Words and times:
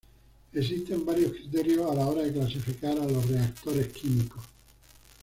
Existen 0.51 1.05
varios 1.05 1.31
criterios 1.31 1.91
a 1.91 1.93
la 1.93 2.07
hora 2.07 2.23
de 2.23 2.33
clasificar 2.33 2.93
a 2.97 3.05
los 3.05 3.29
reactores 3.29 3.89
químicos. 3.89 4.43